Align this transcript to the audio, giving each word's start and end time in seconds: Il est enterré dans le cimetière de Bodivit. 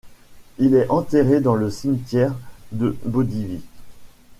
Il 0.57 0.73
est 0.73 0.89
enterré 0.89 1.41
dans 1.41 1.53
le 1.53 1.69
cimetière 1.69 2.33
de 2.71 2.97
Bodivit. 3.05 3.61